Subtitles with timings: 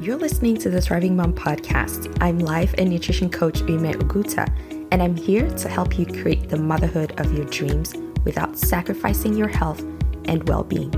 [0.00, 2.16] You're listening to the Thriving Mom podcast.
[2.22, 4.50] I'm life and nutrition coach Ume Oguta,
[4.90, 9.48] and I'm here to help you create the motherhood of your dreams without sacrificing your
[9.48, 9.80] health
[10.24, 10.88] and well being.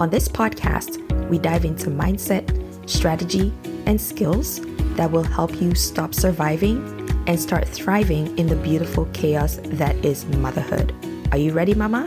[0.00, 0.96] On this podcast,
[1.28, 2.48] we dive into mindset,
[2.88, 3.52] strategy,
[3.84, 4.62] and skills
[4.96, 6.78] that will help you stop surviving
[7.26, 10.94] and start thriving in the beautiful chaos that is motherhood.
[11.32, 12.06] Are you ready, Mama?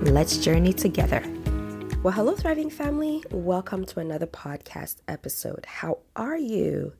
[0.00, 1.22] Let's journey together.
[2.06, 3.24] Well, hello, thriving family.
[3.32, 5.66] Welcome to another podcast episode.
[5.66, 6.92] How are you?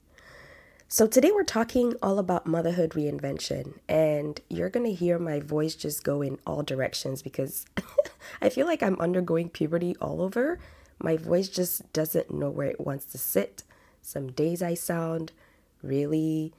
[0.89, 5.77] So, today we're talking all about motherhood reinvention, and you're going to hear my voice
[5.77, 7.67] just go in all directions because
[8.43, 10.59] I feel like I'm undergoing puberty all over.
[10.99, 13.63] My voice just doesn't know where it wants to sit.
[14.03, 15.31] Some days I sound
[15.85, 16.53] really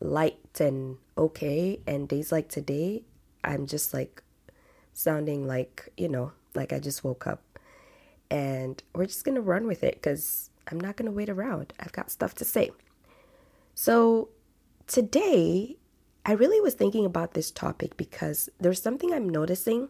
[0.00, 3.02] light and okay, and days like today,
[3.44, 4.22] I'm just like
[4.94, 7.42] sounding like, you know, like I just woke up
[8.30, 11.72] and we're just going to run with it because I'm not going to wait around.
[11.80, 12.70] I've got stuff to say.
[13.74, 14.28] So,
[14.86, 15.76] today,
[16.24, 19.88] I really was thinking about this topic because there's something I'm noticing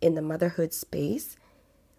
[0.00, 1.36] in the motherhood space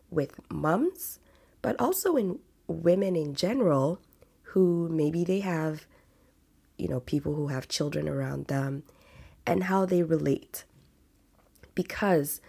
[0.09, 1.19] with moms,
[1.61, 3.99] but also in women in general
[4.43, 5.85] who maybe they have,
[6.77, 8.83] you know, people who have children around them
[9.45, 10.63] and how they relate.
[11.73, 12.39] Because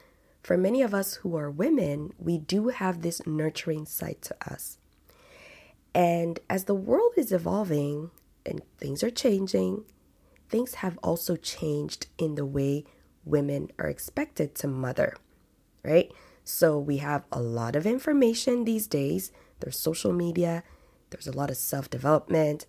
[0.47, 4.79] for many of us who are women, we do have this nurturing side to us.
[5.93, 8.13] And as the world is evolving
[8.49, 9.87] and things are changing,
[10.49, 12.85] things have also changed in the way
[13.25, 15.17] women are expected to mother,
[15.83, 16.13] right?
[16.45, 19.33] So we have a lot of information these days.
[19.59, 20.63] There's social media,
[21.11, 22.67] there's a lot of self development,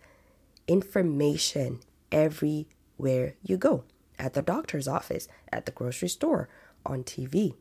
[0.68, 1.82] information
[2.12, 3.84] everywhere you go
[4.18, 6.50] at the doctor's office, at the grocery store,
[6.84, 7.54] on TV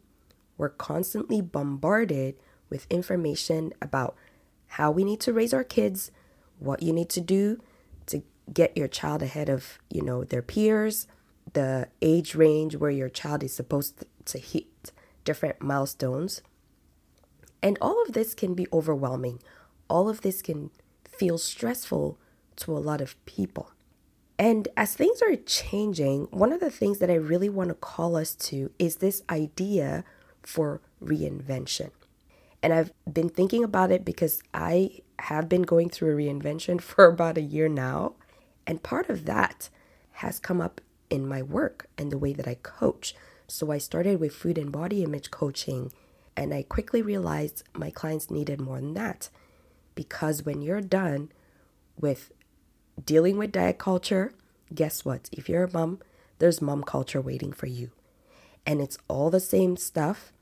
[0.56, 2.36] we're constantly bombarded
[2.70, 4.16] with information about
[4.68, 6.10] how we need to raise our kids,
[6.58, 7.60] what you need to do
[8.06, 11.06] to get your child ahead of, you know, their peers,
[11.52, 14.92] the age range where your child is supposed to hit
[15.24, 16.42] different milestones.
[17.62, 19.40] And all of this can be overwhelming.
[19.88, 20.70] All of this can
[21.04, 22.18] feel stressful
[22.56, 23.72] to a lot of people.
[24.38, 28.16] And as things are changing, one of the things that I really want to call
[28.16, 30.04] us to is this idea
[30.46, 31.90] for reinvention.
[32.62, 37.06] And I've been thinking about it because I have been going through a reinvention for
[37.06, 38.14] about a year now.
[38.66, 39.68] And part of that
[40.12, 40.80] has come up
[41.10, 43.14] in my work and the way that I coach.
[43.48, 45.92] So I started with food and body image coaching,
[46.36, 49.28] and I quickly realized my clients needed more than that.
[49.94, 51.30] Because when you're done
[51.98, 52.32] with
[53.04, 54.34] dealing with diet culture,
[54.74, 55.28] guess what?
[55.32, 56.00] If you're a mom,
[56.38, 57.90] there's mom culture waiting for you.
[58.66, 60.32] And it's all the same stuff,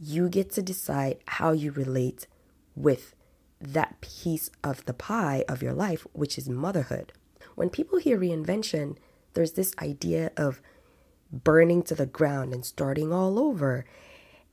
[0.00, 2.26] you get to decide how you relate
[2.74, 3.14] with
[3.60, 7.12] that piece of the pie of your life, which is motherhood.
[7.54, 8.96] When people hear reinvention,
[9.34, 10.62] there's this idea of
[11.30, 13.84] burning to the ground and starting all over.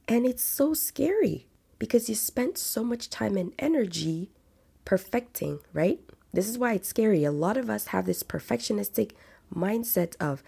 [0.08, 1.48] And it's so scary
[1.80, 4.32] because you spent so much time and energy
[4.84, 6.02] perfecting, right?
[6.34, 7.24] This is why it's scary.
[7.24, 9.12] A lot of us have this perfectionistic
[9.54, 10.44] mindset of,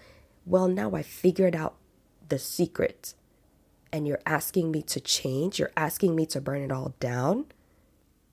[0.46, 1.78] well, now I figured out
[2.28, 3.14] the secret
[3.92, 7.46] and you're asking me to change, you're asking me to burn it all down,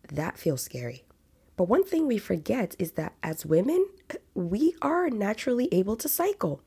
[0.09, 1.05] that feels scary.
[1.57, 3.89] But one thing we forget is that as women,
[4.35, 6.61] we are naturally able to cycle.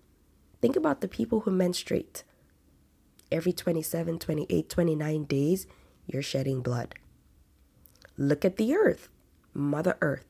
[0.62, 2.24] Think about the people who menstruate.
[3.32, 5.68] Every 27, 28, 29 days,
[6.08, 6.96] you're shedding blood.
[8.18, 9.10] Look at the earth,
[9.54, 10.26] Mother Earth.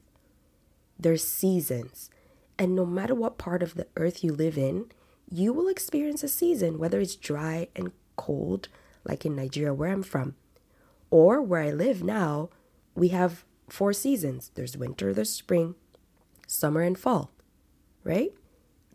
[1.00, 2.10] There's seasons.
[2.58, 4.92] And no matter what part of the earth you live in,
[5.32, 8.68] you will experience a season, whether it's dry and cold,
[9.06, 10.36] like in Nigeria, where I'm from,
[11.10, 12.50] or where I live now,
[12.96, 15.76] we have four seasons there's winter, there's spring,
[16.46, 17.32] summer, and fall,
[18.04, 18.34] right?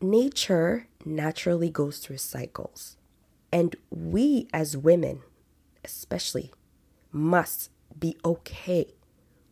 [0.02, 2.98] Nature naturally goes through cycles.
[3.50, 5.22] And we as women,
[5.84, 6.52] especially,
[7.10, 8.92] must be okay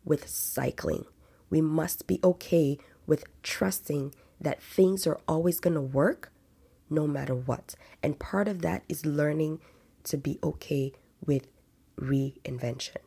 [0.05, 1.05] with cycling.
[1.49, 2.77] We must be okay
[3.07, 6.32] with trusting that things are always going to work
[6.93, 7.75] no matter what.
[8.01, 9.59] And part of that is learning
[10.03, 10.91] to be okay
[11.25, 11.47] with
[11.99, 12.97] reinvention.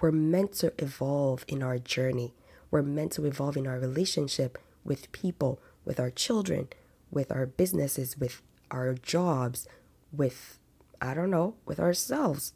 [0.00, 2.34] We're meant to evolve in our journey.
[2.70, 6.68] We're meant to evolve in our relationship with people, with our children,
[7.10, 9.66] with our businesses, with our jobs,
[10.12, 10.58] with,
[11.00, 12.52] I don't know, with ourselves.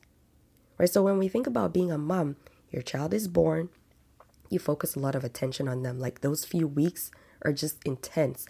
[0.77, 0.91] Right?
[0.91, 2.37] So when we think about being a mom,
[2.71, 3.71] your child is born,
[4.51, 5.99] you focus a lot of attention on them.
[5.99, 7.11] Like those few weeks
[7.43, 8.47] are just intense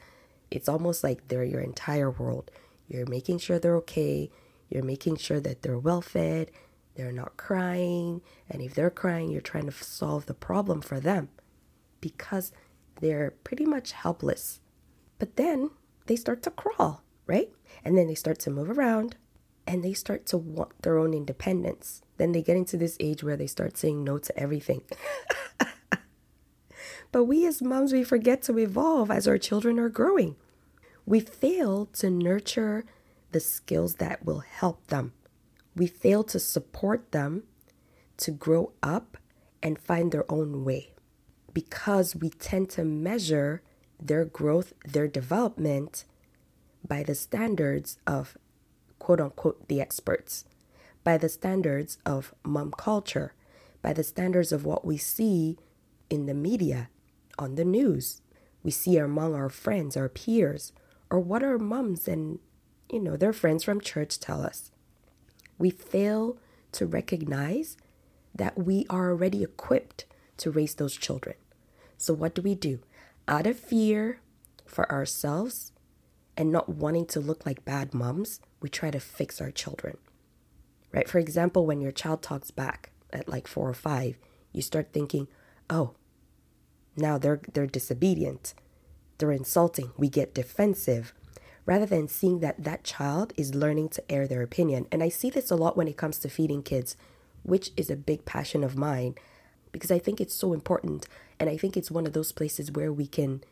[0.51, 2.51] it's almost like they're your entire world.
[2.89, 4.31] You're making sure they're okay.
[4.71, 6.51] You're making sure that they're well fed,
[6.95, 8.23] they're not crying.
[8.51, 11.29] And if they're crying, you're trying to solve the problem for them.
[12.01, 12.53] because
[13.01, 14.61] they're pretty much helpless.
[15.19, 15.71] But then
[16.07, 17.51] they start to crawl, right?
[17.85, 19.17] And then they start to move around
[19.67, 22.03] and they start to want their own independence.
[22.17, 24.83] Then they get into this age where they start saying no to everything.
[27.11, 30.37] but we as moms, we forget to evolve as our children are growing.
[31.07, 32.85] We fail to nurture
[33.33, 35.13] the skills that will help them.
[35.75, 37.45] We fail to support them
[38.19, 39.17] to grow up
[39.63, 40.93] and find their own way
[41.55, 43.63] because we tend to measure
[44.01, 46.05] their growth, their development
[46.87, 48.37] by the standards of
[48.99, 50.45] quote unquote the experts,
[51.05, 53.35] by the standards of mom culture,
[53.83, 55.57] by the standards of what we see
[56.11, 56.89] in the media,
[57.39, 58.21] on the news.
[58.63, 60.73] We see among our friends, our peers,
[61.11, 62.39] or what our moms and
[62.91, 64.71] you know their friends from church tell us.
[65.59, 66.39] We fail
[66.73, 67.77] to recognize
[68.35, 70.05] that we are already equipped
[70.39, 71.37] to raise those children.
[71.97, 72.81] So, what do we do?
[73.27, 74.21] Out of fear
[74.65, 75.73] for ourselves
[76.37, 79.99] and not wanting to look like bad moms, we try to fix our children.
[80.93, 81.09] Right?
[81.09, 84.17] For example, when your child talks back at like four or five,
[84.53, 85.29] you start thinking,
[85.69, 85.95] oh,
[86.99, 88.55] now they're they're disobedient.
[89.19, 89.93] They're insulting.
[89.97, 91.13] We get defensive
[91.67, 94.87] rather than seeing that that child is learning to air their opinion.
[94.91, 96.97] And I see this a lot when it comes to feeding kids,
[97.43, 99.17] which is a big passion of mine
[99.73, 101.07] because I think it's so important.
[101.39, 103.43] And I think it's one of those places where we can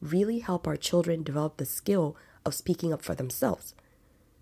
[0.00, 3.74] really help our children develop the skill of speaking up for themselves.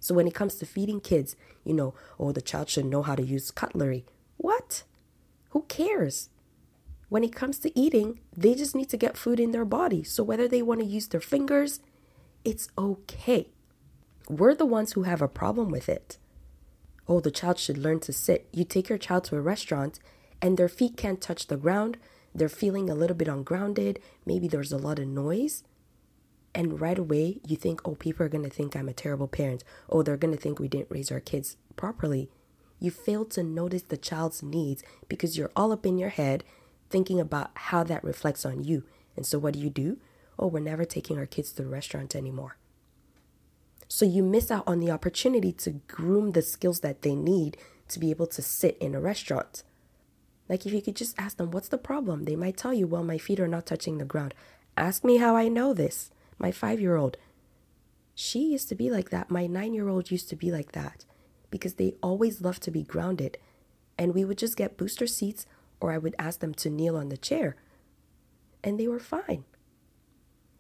[0.01, 3.15] So when it comes to feeding kids, you know, oh, the child should know how
[3.15, 4.07] to use cutlery.
[4.39, 4.85] What?
[5.51, 6.31] Who cares?
[7.11, 10.03] When it comes to eating, they just need to get food in their body.
[10.05, 11.81] So whether they want to use their fingers,
[12.45, 13.49] it's okay.
[14.29, 16.19] We're the ones who have a problem with it.
[17.09, 18.49] Oh, the child should learn to sit.
[18.53, 19.99] You take your child to a restaurant
[20.41, 21.99] and their feet can't touch the ground.
[22.33, 23.99] They're feeling a little bit ungrounded.
[24.25, 25.65] Maybe there's a lot of noise.
[26.55, 29.65] And right away, you think, oh, people are going to think I'm a terrible parent.
[29.89, 32.31] Oh, they're going to think we didn't raise our kids properly.
[32.79, 36.45] You fail to notice the child's needs because you're all up in your head
[36.91, 38.85] thinking about how that reflects on you.
[39.17, 39.99] And so, what do you do?
[40.39, 42.57] Oh, we're never taking our kids to the restaurant anymore.
[43.89, 47.57] So, you miss out on the opportunity to groom the skills that they need
[47.89, 49.63] to be able to sit in a restaurant.
[50.51, 52.25] Like if you could just ask them, what's the problem?
[52.25, 54.35] They might tell you, well, my feet are not touching the ground.
[54.77, 56.11] Ask me how I know this.
[56.39, 57.17] My five year old,
[58.17, 59.31] she used to be like that.
[59.31, 61.05] My nine year old used to be like that
[61.51, 63.39] because they always love to be grounded.
[63.97, 65.47] And we would just get booster seats,
[65.81, 67.57] or I would ask them to kneel on the chair.
[68.63, 69.45] And they were fine.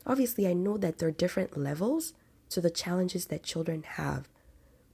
[0.06, 2.14] Obviously, I know that there are different levels
[2.48, 4.28] to the challenges that children have,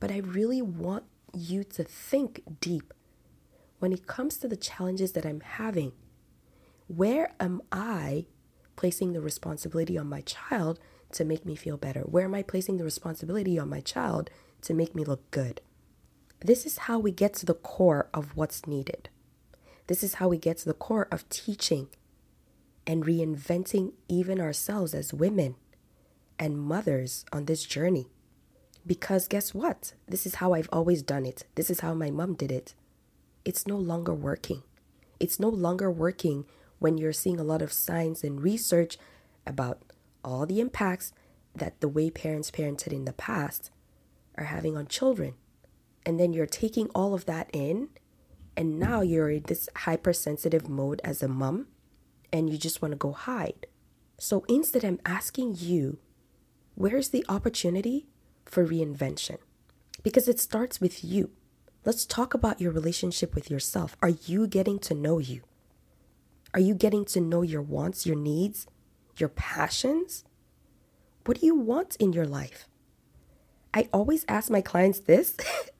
[0.00, 2.92] but I really want you to think deep
[3.78, 5.92] when it comes to the challenges that I'm having,
[6.88, 8.26] where am I
[8.74, 10.78] placing the responsibility on my child
[11.12, 12.00] to make me feel better?
[12.00, 14.30] Where am I placing the responsibility on my child
[14.62, 15.60] to make me look good?
[16.40, 19.08] This is how we get to the core of what's needed.
[19.86, 21.88] This is how we get to the core of teaching
[22.86, 25.56] and reinventing even ourselves as women
[26.38, 28.08] and mothers on this journey.
[28.86, 29.94] Because guess what?
[30.06, 31.44] This is how I've always done it.
[31.56, 32.74] This is how my mom did it
[33.46, 34.64] it's no longer working.
[35.20, 36.46] It's no longer working
[36.80, 38.98] when you're seeing a lot of science and research
[39.46, 39.78] about
[40.24, 41.12] all the impacts
[41.54, 43.70] that the way parents parented in the past
[44.36, 45.34] are having on children.
[46.04, 47.88] And then you're taking all of that in,
[48.56, 51.66] and now you're in this hypersensitive mode as a mom,
[52.32, 53.66] and you just want to go hide.
[54.18, 55.98] So instead, I'm asking you,
[56.74, 58.06] where's the opportunity
[58.44, 59.38] for reinvention?
[60.02, 61.30] Because it starts with you.
[61.84, 63.96] Let's talk about your relationship with yourself.
[64.02, 65.42] Are you getting to know you?
[66.54, 68.66] Are you getting to know your wants, your needs,
[69.18, 70.24] your passions?
[71.26, 72.68] What do you want in your life?
[73.74, 75.36] I always ask my clients this,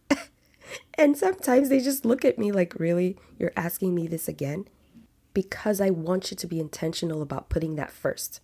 [0.95, 3.17] and sometimes they just look at me like, Really?
[3.39, 4.67] You're asking me this again?
[5.35, 8.41] Because I want you to be intentional about putting that first,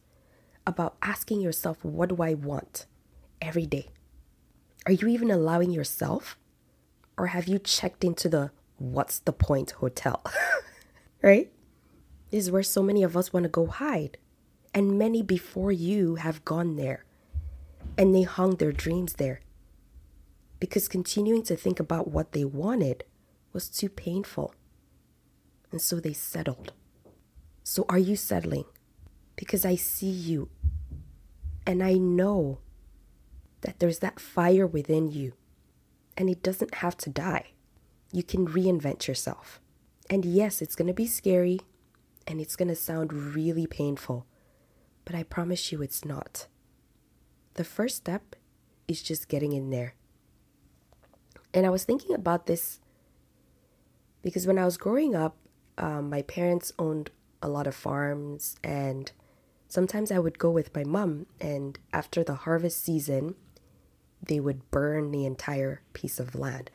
[0.67, 2.87] about asking yourself, What do I want
[3.41, 3.89] every day?
[4.87, 6.37] Are you even allowing yourself
[7.17, 10.25] or have you checked into the what's the point hotel?
[11.23, 11.53] right?
[12.31, 14.19] This is where so many of us want to go hide.
[14.75, 17.05] And many before you have gone there.
[17.99, 19.41] And they hung their dreams there.
[20.63, 23.03] Because continuing to think about what they wanted
[23.53, 24.55] was too painful.
[25.73, 26.73] And so they settled.
[27.65, 28.67] So are you settling?
[29.35, 30.51] Because I see you.
[31.67, 32.61] And I know
[33.63, 35.33] that there's that fire within you
[36.17, 37.47] and it doesn't have to die.
[38.13, 39.61] You can reinvent yourself.
[40.09, 41.59] And yes, it's going to be scary.
[42.29, 44.27] And it's going to sound really painful,
[45.05, 46.47] but I promise you it's not.
[47.55, 48.37] The first step
[48.87, 49.95] is just getting in there.
[51.55, 52.81] And I was thinking about this
[54.23, 55.37] because when I was growing up,
[55.77, 57.11] um, my parents owned
[57.43, 59.11] a lot of farms, and
[59.69, 63.35] sometimes I would go with my mom, and after the harvest season,
[64.23, 66.71] they would burn the entire piece of land.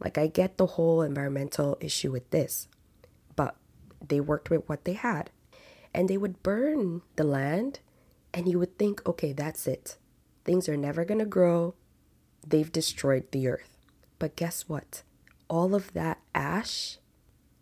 [0.00, 2.66] Like, I get the whole environmental issue with this,
[3.36, 3.54] but
[4.06, 5.30] they worked with what they had.
[5.92, 7.80] And they would burn the land,
[8.32, 9.96] and you would think, okay, that's it.
[10.44, 11.74] Things are never to grow.
[12.46, 13.69] They've destroyed the earth.
[14.20, 15.02] But guess what?
[15.48, 16.98] All of that ash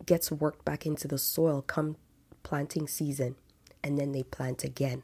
[0.05, 1.95] gets worked back into the soil come
[2.43, 3.35] planting season.
[3.83, 5.01] And then they plant again.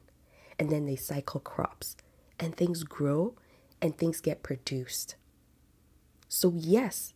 [0.59, 1.95] And then they cycle crops.
[2.39, 3.33] And things grow
[3.81, 5.15] and things get produced.
[6.27, 7.13] So, yes,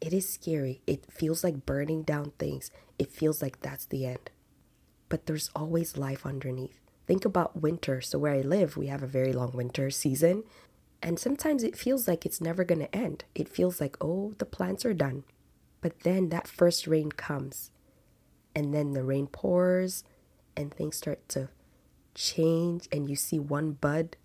[0.00, 0.80] it is scary.
[0.86, 2.70] It feels like burning down things.
[2.98, 4.30] It feels like that's the end.
[5.08, 6.78] But there's always life underneath.
[7.06, 8.00] Think about winter.
[8.00, 10.44] So, where I live, we have a very long winter season.
[11.02, 13.24] And sometimes it feels like it's never going to end.
[13.34, 15.24] It feels like, oh, the plants are done.
[15.80, 17.70] But then that first rain comes.
[18.54, 20.04] And then the rain pours
[20.56, 21.48] and things start to
[22.14, 22.88] change.
[22.92, 24.16] And you see one bud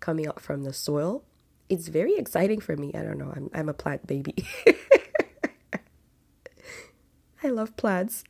[0.00, 1.24] coming out from the soil.
[1.68, 2.92] It's very exciting for me.
[2.94, 3.32] I don't know.
[3.34, 4.34] I'm, I'm a plant baby.
[7.42, 8.24] I love plants.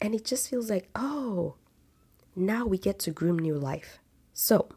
[0.00, 1.56] And it just feels like, oh,
[2.34, 3.98] now we get to groom new life.
[4.32, 4.68] So,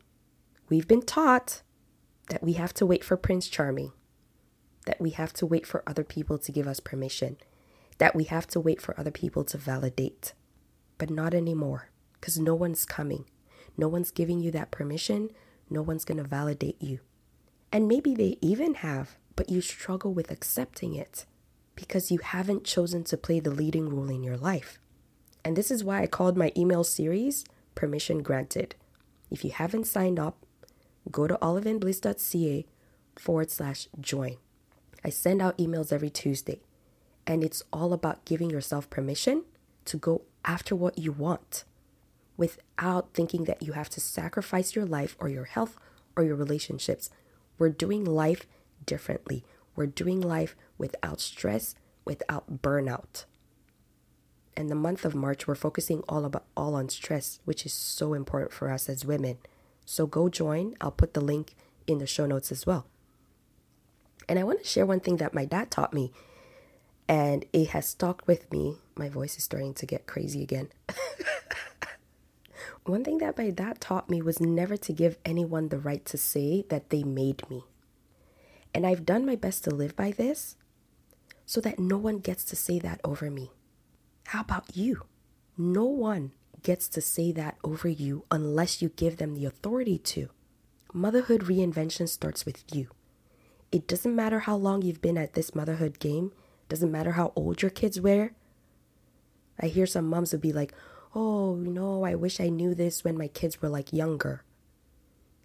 [0.69, 1.61] we've been taught
[2.31, 3.91] that we have to wait for Prince Charming,
[4.85, 7.35] that we have to wait for other people to give us permission,
[7.97, 10.31] that we have to wait for other people to validate.
[10.97, 13.25] But not anymore, because no one's coming.
[13.77, 15.31] No one's giving you that permission.
[15.69, 16.99] No one's going to validate you.
[17.69, 21.25] And maybe they even have, but you struggle with accepting it
[21.75, 24.79] because you haven't chosen to play the leading role in your life.
[25.43, 27.43] And this is why I called my email series
[27.75, 28.75] Permission Granted.
[29.29, 30.40] If you haven't signed up,
[31.09, 32.65] go to oliveandbliss.ca
[33.17, 34.37] forward slash join.
[35.03, 36.59] I send out emails every Tuesday,
[37.25, 39.43] and it's all about giving yourself permission
[39.85, 41.63] to go after what you want
[42.37, 45.77] without thinking that you have to sacrifice your life or your health
[46.15, 47.09] or your relationships.
[47.57, 48.45] We're doing life
[48.85, 49.43] differently.
[49.75, 53.25] We're doing life without stress, without burnout.
[54.57, 58.13] And the month of March, we're focusing all about all on stress, which is so
[58.13, 59.37] important for us as women.
[59.91, 60.75] So go join.
[60.79, 61.53] I'll put the link
[61.85, 62.87] in the show notes as well.
[64.29, 66.13] And I want to share one thing that my dad taught me,
[67.09, 68.77] and it has stuck with me.
[68.95, 70.69] My voice is starting to get crazy again.
[72.85, 76.17] one thing that my dad taught me was never to give anyone the right to
[76.17, 77.65] say that they made me.
[78.73, 80.55] And I've done my best to live by this
[81.45, 83.51] so that no one gets to say that over me.
[84.27, 85.01] How about you?
[85.57, 86.31] No one
[86.63, 90.29] gets to say that over you unless you give them the authority to.
[90.93, 92.89] Motherhood reinvention starts with you.
[93.71, 96.33] It doesn't matter how long you've been at this motherhood game,
[96.67, 98.31] doesn't matter how old your kids were.
[99.59, 100.73] I hear some moms would be like,
[101.15, 104.43] "Oh, you know, I wish I knew this when my kids were like younger."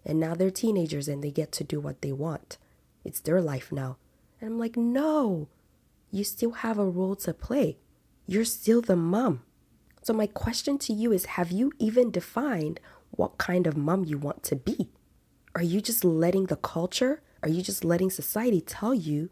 [0.03, 2.57] And now they're teenagers and they get to do what they want.
[3.03, 3.97] It's their life now.
[4.39, 5.47] And I'm like, "No.
[6.11, 7.77] You still have a role to play.
[8.25, 9.43] You're still the mom."
[10.07, 12.79] So, my question to you is Have you even defined
[13.11, 14.89] what kind of mom you want to be?
[15.53, 19.29] Are you just letting the culture, are you just letting society tell you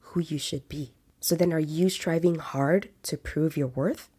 [0.00, 0.92] who you should be?
[1.20, 4.10] So, then are you striving hard to prove your worth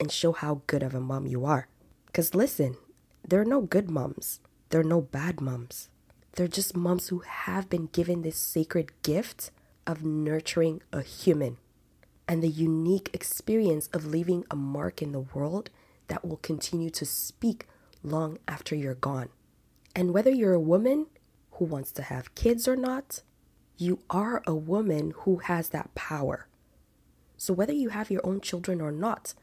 [0.00, 1.68] and show how good of a mom you are?
[2.06, 2.76] Because listen,
[3.22, 5.88] there are no good moms, there are no bad moms.
[6.32, 9.52] They're just moms who have been given this sacred gift
[9.86, 11.58] of nurturing a human
[12.28, 15.70] and the unique experience of leaving a mark in the world
[16.08, 17.66] that will continue to speak
[18.02, 19.28] long after you're gone.
[19.94, 21.06] And whether you're a woman
[21.52, 23.22] who wants to have kids or not,
[23.78, 26.46] you are a woman who has that power.
[27.36, 29.34] So, whether you have your own children or not,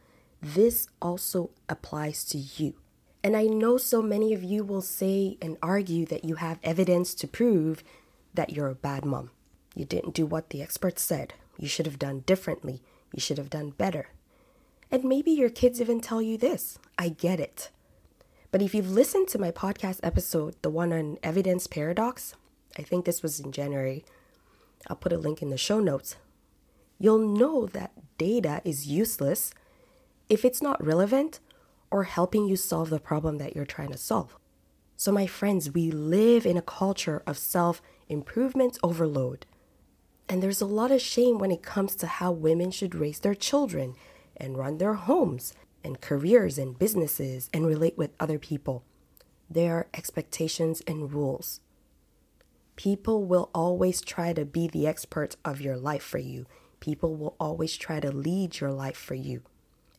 [0.41, 2.75] this also applies to you.
[3.23, 7.13] And I know so many of you will say and argue that you have evidence
[7.15, 7.83] to prove
[8.33, 9.31] that you're a bad mom.
[9.75, 11.33] You didn't do what the experts said.
[11.57, 12.81] You should have done differently.
[13.13, 14.09] You should have done better.
[14.91, 16.77] And maybe your kids even tell you this.
[16.97, 17.71] I get it.
[18.51, 22.35] But if you've listened to my podcast episode, the one on evidence paradox,
[22.77, 24.05] I think this was in January,
[24.87, 26.17] I'll put a link in the show notes.
[26.99, 29.53] You'll know that data is useless
[30.29, 31.39] if it's not relevant
[31.89, 34.37] or helping you solve the problem that you're trying to solve.
[34.95, 39.45] So, my friends, we live in a culture of self improvement overload.
[40.29, 43.35] And there's a lot of shame when it comes to how women should raise their
[43.35, 43.95] children
[44.37, 45.53] and run their homes.
[45.83, 48.83] and careers and businesses and relate with other people.
[49.49, 51.59] There are expectations and rules.
[52.75, 56.45] People will always try to be the expert of your life for you.
[56.79, 59.41] People will always try to lead your life for you.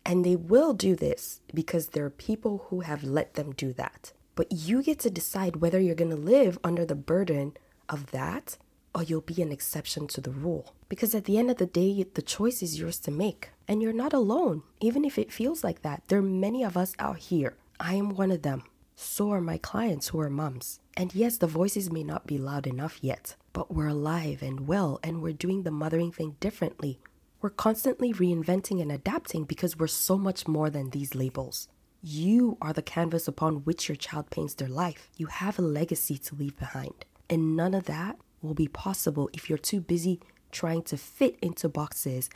[0.04, 4.12] And they will do this because there are people who have let them do that.
[4.34, 7.56] But you get to decide whether you're going to live under the burden
[7.88, 8.56] of that
[8.94, 10.74] or you'll be an exception to the rule.
[10.88, 13.50] Because at the end of the day, the choice is yours to make.
[13.66, 16.04] And you're not alone, even if it feels like that.
[16.08, 17.56] There are many of us out here.
[17.80, 18.62] I am one of them.
[18.94, 20.78] So are my clients who are moms.
[20.96, 25.00] And yes, the voices may not be loud enough yet, but we're alive and well,
[25.02, 27.00] and we're doing the mothering thing differently.
[27.40, 31.68] We're constantly reinventing and adapting because we're so much more than these labels.
[32.00, 35.10] You are the canvas upon which your child paints their life.
[35.16, 37.04] You have a legacy to leave behind.
[37.28, 40.20] And none of that will be possible if you're too busy
[40.52, 42.30] trying to fit into boxes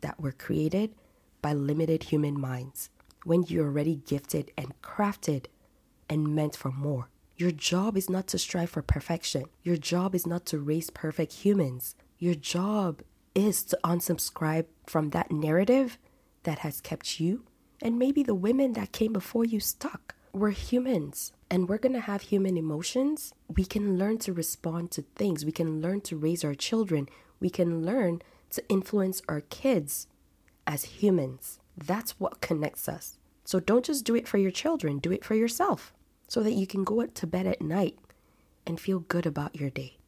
[0.00, 0.94] that were created
[1.42, 2.90] by limited human minds
[3.24, 5.46] when you're already gifted and crafted
[6.08, 7.08] and meant for more.
[7.36, 9.44] Your job is not to strive for perfection.
[9.62, 11.96] Your job is not to raise perfect humans.
[12.18, 13.02] Your job
[13.34, 15.98] is to unsubscribe from that narrative
[16.44, 17.44] that has kept you
[17.82, 20.14] and maybe the women that came before you stuck.
[20.34, 23.32] We're humans and we're going to have human emotions.
[23.46, 25.44] We can learn to respond to things.
[25.44, 27.08] We can learn to raise our children.
[27.38, 30.08] We can learn to influence our kids
[30.66, 31.60] as humans.
[31.78, 33.16] That's what connects us.
[33.44, 35.92] So don't just do it for your children, do it for yourself
[36.26, 37.96] so that you can go up to bed at night
[38.66, 39.98] and feel good about your day.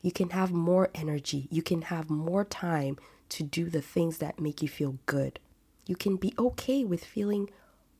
[0.00, 1.46] You can have more energy.
[1.50, 2.96] You can have more time
[3.28, 5.40] to do the things that make you feel good.
[5.86, 7.50] You can be okay with feeling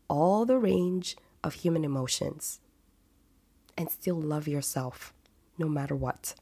[0.09, 2.61] all the range of human emotions
[3.77, 5.13] and still love yourself
[5.59, 6.35] no matter what.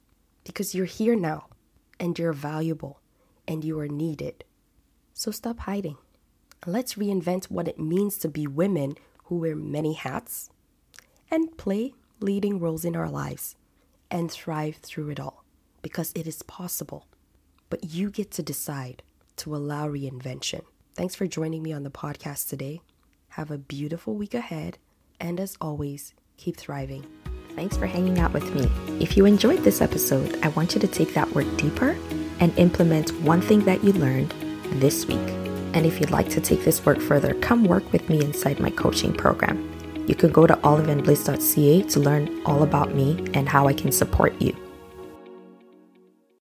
[0.44, 1.49] Because you're here now
[2.00, 3.00] and you're valuable
[3.47, 4.44] and you are needed.
[5.12, 5.99] So stop hiding.
[6.66, 8.94] Let's reinvent what it means to be women
[9.25, 10.49] who wear many hats
[11.30, 13.56] and play leading roles in our lives
[14.10, 15.45] and thrive through it all
[15.82, 17.06] because it is possible.
[17.69, 19.02] But you get to decide
[19.36, 20.62] to allow reinvention.
[20.95, 22.82] Thanks for joining me on the podcast today.
[23.30, 24.78] Have a beautiful week ahead.
[25.23, 27.06] And as always, keep thriving.
[27.54, 28.69] Thanks for hanging out with me.
[29.00, 31.97] If you enjoyed this episode, I want you to take that work deeper
[32.41, 34.35] and implement one thing that you learned
[34.80, 35.28] this week.
[35.75, 38.71] And if you'd like to take this work further, come work with me inside my
[38.71, 39.69] coaching program.
[40.08, 44.35] You can go to oliveandbliss.ca to learn all about me and how I can support
[44.43, 44.56] you.